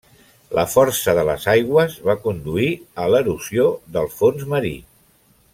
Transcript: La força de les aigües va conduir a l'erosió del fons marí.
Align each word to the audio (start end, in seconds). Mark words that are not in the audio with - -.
La 0.59 0.63
força 0.75 1.13
de 1.19 1.25
les 1.27 1.45
aigües 1.53 1.99
va 2.09 2.17
conduir 2.25 2.71
a 3.05 3.07
l'erosió 3.17 3.69
del 3.99 4.13
fons 4.19 4.49
marí. 4.57 4.77